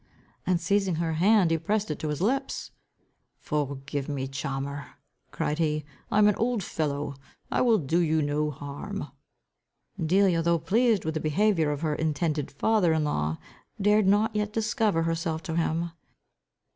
[0.47, 2.71] And seizing her hand he pressed it to his lips.
[3.37, 4.95] "Forgive me, charmer,"
[5.29, 7.13] cried he, "I am an old fellow.
[7.51, 9.09] I will do you no harm."
[10.03, 13.37] Delia, though pleased with the behaviour of her intended father in law,
[13.79, 15.91] dared not yet discover herself to him.